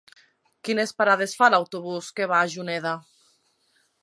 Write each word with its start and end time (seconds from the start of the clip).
Quines 0.69 0.93
parades 1.01 1.35
fa 1.41 1.49
l'autobús 1.55 2.09
que 2.21 2.29
va 2.33 2.41
a 2.47 2.49
Juneda? 2.55 2.97